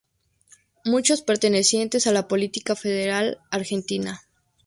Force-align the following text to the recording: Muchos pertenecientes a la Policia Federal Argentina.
Muchos 0.83 1.21
pertenecientes 1.21 2.07
a 2.07 2.11
la 2.11 2.27
Policia 2.27 2.75
Federal 2.75 3.37
Argentina. 3.51 4.23